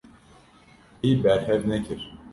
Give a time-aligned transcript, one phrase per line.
[1.01, 1.99] Wî berhev nekir.